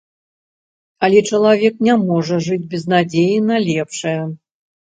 Але 1.07 1.19
чалавек 1.33 1.77
не 1.87 1.95
можа 2.07 2.39
жыць 2.47 2.67
без 2.75 2.89
надзеі 2.95 3.39
на 3.51 3.61
лепшае. 3.69 4.19